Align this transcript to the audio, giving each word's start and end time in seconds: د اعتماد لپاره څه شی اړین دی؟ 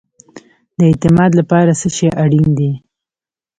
د 0.77 0.79
اعتماد 0.89 1.31
لپاره 1.39 1.71
څه 1.79 1.87
شی 1.95 2.07
اړین 2.23 2.47
دی؟ 2.57 2.71